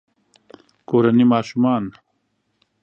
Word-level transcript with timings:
کورني 0.89 1.25
ماشومان 1.31 1.83